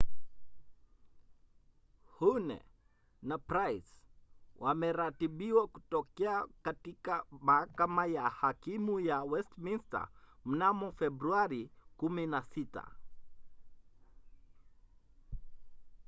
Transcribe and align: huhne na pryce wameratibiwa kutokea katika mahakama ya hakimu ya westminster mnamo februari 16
huhne 2.13 2.59
na 3.21 3.37
pryce 3.37 3.91
wameratibiwa 4.55 5.67
kutokea 5.67 6.47
katika 6.61 7.25
mahakama 7.31 8.05
ya 8.05 8.29
hakimu 8.29 8.99
ya 8.99 9.23
westminster 9.23 10.07
mnamo 10.45 10.91
februari 10.91 11.71
16 11.97 12.81